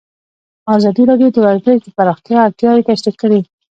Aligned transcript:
ازادي 0.77 1.03
راډیو 1.09 1.29
د 1.33 1.37
ورزش 1.45 1.77
د 1.81 1.87
پراختیا 1.97 2.37
اړتیاوې 2.47 2.85
تشریح 2.89 3.15
کړي. 3.21 3.41